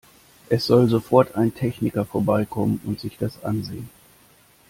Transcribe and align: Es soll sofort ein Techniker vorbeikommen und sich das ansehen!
Es 0.49 0.65
soll 0.65 0.89
sofort 0.89 1.35
ein 1.35 1.53
Techniker 1.53 2.05
vorbeikommen 2.05 2.81
und 2.85 2.99
sich 2.99 3.19
das 3.19 3.43
ansehen! 3.43 3.87